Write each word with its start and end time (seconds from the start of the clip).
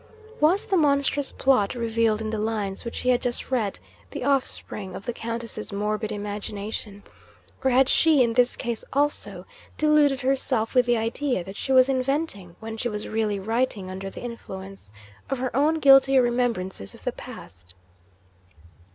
Was 0.39 0.65
the 0.65 0.77
monstrous 0.77 1.31
plot, 1.31 1.75
revealed 1.75 2.21
in 2.21 2.31
the 2.31 2.39
lines 2.39 2.83
which 2.83 3.01
he 3.01 3.09
had 3.09 3.21
just 3.21 3.51
read, 3.51 3.77
the 4.09 4.23
offspring 4.23 4.95
of 4.95 5.05
the 5.05 5.13
Countess's 5.13 5.71
morbid 5.71 6.11
imagination? 6.11 7.03
or 7.63 7.69
had 7.69 7.87
she, 7.87 8.23
in 8.23 8.33
this 8.33 8.55
case 8.57 8.83
also, 8.93 9.45
deluded 9.77 10.21
herself 10.21 10.73
with 10.73 10.87
the 10.87 10.97
idea 10.97 11.43
that 11.43 11.55
she 11.55 11.71
was 11.71 11.87
inventing 11.87 12.55
when 12.59 12.77
she 12.77 12.89
was 12.89 13.07
really 13.07 13.37
writing 13.39 13.91
under 13.91 14.09
the 14.09 14.23
influence 14.23 14.91
of 15.29 15.37
her 15.37 15.55
own 15.55 15.75
guilty 15.75 16.17
remembrances 16.17 16.95
of 16.95 17.03
the 17.03 17.11
past? 17.11 17.75